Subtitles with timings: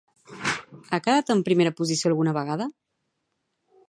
[0.95, 2.67] Ha quedat en primera posició alguna vegada?